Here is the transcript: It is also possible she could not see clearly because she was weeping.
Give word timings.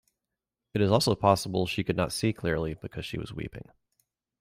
It 0.73 0.81
is 0.81 0.89
also 0.89 1.13
possible 1.13 1.67
she 1.67 1.83
could 1.83 1.95
not 1.95 2.11
see 2.11 2.33
clearly 2.33 2.73
because 2.73 3.05
she 3.05 3.19
was 3.19 3.31
weeping. 3.33 3.69